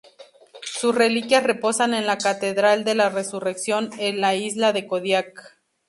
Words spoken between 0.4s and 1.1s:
Sus